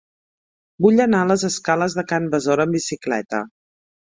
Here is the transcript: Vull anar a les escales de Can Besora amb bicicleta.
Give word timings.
Vull 0.85 1.03
anar 1.03 1.19
a 1.25 1.27
les 1.33 1.45
escales 1.51 1.99
de 1.99 2.07
Can 2.13 2.27
Besora 2.33 2.67
amb 2.71 2.77
bicicleta. 2.79 3.45